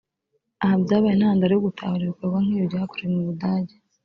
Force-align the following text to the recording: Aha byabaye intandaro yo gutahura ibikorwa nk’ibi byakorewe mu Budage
Aha 0.63 0.75
byabaye 0.83 1.13
intandaro 1.15 1.51
yo 1.53 1.63
gutahura 1.67 2.01
ibikorwa 2.05 2.37
nk’ibi 2.45 2.69
byakorewe 2.71 3.09
mu 3.13 3.21
Budage 3.27 3.75